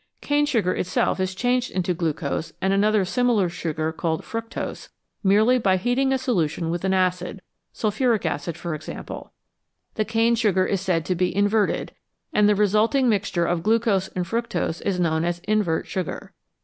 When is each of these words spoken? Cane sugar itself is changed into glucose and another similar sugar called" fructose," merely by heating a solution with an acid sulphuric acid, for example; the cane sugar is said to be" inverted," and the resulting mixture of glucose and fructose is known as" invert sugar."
Cane 0.19 0.47
sugar 0.47 0.73
itself 0.73 1.19
is 1.19 1.35
changed 1.35 1.69
into 1.69 1.93
glucose 1.93 2.53
and 2.59 2.73
another 2.73 3.05
similar 3.05 3.49
sugar 3.49 3.91
called" 3.91 4.23
fructose," 4.23 4.89
merely 5.23 5.59
by 5.59 5.77
heating 5.77 6.11
a 6.11 6.17
solution 6.17 6.71
with 6.71 6.83
an 6.83 6.91
acid 6.95 7.43
sulphuric 7.71 8.25
acid, 8.25 8.57
for 8.57 8.73
example; 8.73 9.31
the 9.93 10.03
cane 10.03 10.33
sugar 10.33 10.65
is 10.65 10.81
said 10.81 11.05
to 11.05 11.13
be" 11.13 11.35
inverted," 11.37 11.91
and 12.33 12.49
the 12.49 12.55
resulting 12.55 13.09
mixture 13.09 13.45
of 13.45 13.61
glucose 13.61 14.07
and 14.15 14.25
fructose 14.25 14.81
is 14.81 14.99
known 14.99 15.23
as" 15.23 15.37
invert 15.53 15.85
sugar." 15.85 16.33